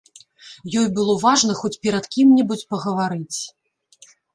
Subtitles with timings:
[0.79, 3.39] Ёй было важна хоць перад кім-небудзь пагаварыць.